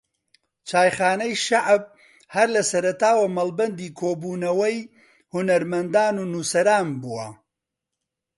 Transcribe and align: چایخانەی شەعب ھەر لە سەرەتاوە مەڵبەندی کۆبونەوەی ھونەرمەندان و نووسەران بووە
چایخانەی 0.69 1.33
شەعب 1.45 1.83
ھەر 2.35 2.47
لە 2.55 2.61
سەرەتاوە 2.71 3.25
مەڵبەندی 3.37 3.93
کۆبونەوەی 3.99 4.77
ھونەرمەندان 5.33 6.15
و 6.17 6.23
نووسەران 6.31 6.87
بووە 7.01 7.27